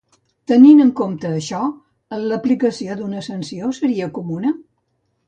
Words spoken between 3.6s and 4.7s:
seria comuna?